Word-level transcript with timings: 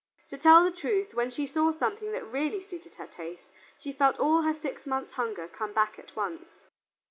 To 0.29 0.37
tell 0.39 0.63
the 0.63 0.75
truth, 0.75 1.13
when 1.13 1.29
she 1.29 1.45
saw 1.45 1.71
something 1.71 2.11
that 2.11 2.25
really 2.25 2.59
suited 2.63 2.95
her 2.95 3.05
taste, 3.05 3.45
she 3.77 3.93
felt 3.93 4.19
all 4.19 4.41
her 4.41 4.53
six 4.55 4.87
months' 4.87 5.13
hunger 5.13 5.47
come 5.47 5.73
back 5.73 5.99
at 5.99 6.15
once. 6.15 6.49